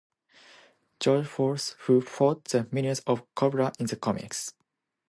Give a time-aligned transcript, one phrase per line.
[0.99, 4.55] Joe force who fought the minions of Cobra in the comics.